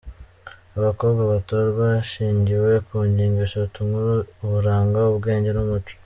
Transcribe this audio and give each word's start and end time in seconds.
Abakobwa 0.77 1.21
batorwa 1.31 1.83
hashingiwe 1.95 2.71
ku 2.87 2.95
ngingo 3.09 3.39
eshatu 3.47 3.77
nkuru 3.87 4.13
"uburanga, 4.43 4.99
ubwenge 5.13 5.49
n’umuco". 5.53 5.93